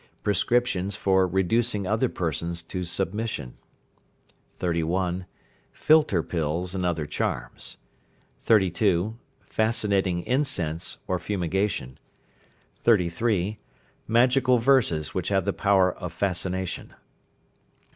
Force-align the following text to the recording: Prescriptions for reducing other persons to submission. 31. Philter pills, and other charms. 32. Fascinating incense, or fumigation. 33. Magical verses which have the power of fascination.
Prescriptions 0.23 0.95
for 0.95 1.27
reducing 1.27 1.85
other 1.85 2.09
persons 2.09 2.63
to 2.63 2.83
submission. 2.85 3.55
31. 4.53 5.27
Philter 5.71 6.23
pills, 6.27 6.73
and 6.73 6.83
other 6.83 7.05
charms. 7.05 7.77
32. 8.39 9.19
Fascinating 9.41 10.23
incense, 10.25 10.97
or 11.07 11.19
fumigation. 11.19 11.99
33. 12.77 13.59
Magical 14.07 14.57
verses 14.57 15.13
which 15.13 15.29
have 15.29 15.45
the 15.45 15.53
power 15.53 15.93
of 15.93 16.11
fascination. 16.11 16.95